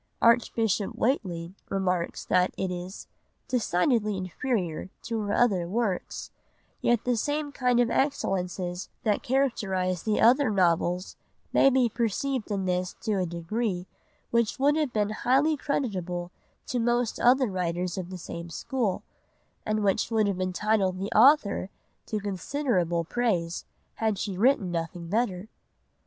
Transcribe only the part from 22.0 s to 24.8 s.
to considerable praise had she written